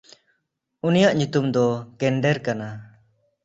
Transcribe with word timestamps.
ᱩᱱᱤᱭᱟᱜ 0.87 1.13
ᱧᱩᱛᱩᱢ 1.17 1.45
ᱫᱚ 1.55 1.65
ᱠᱮᱱᱰᱮᱨ 1.99 2.37
ᱠᱟᱱᱟ᱾ 2.45 2.67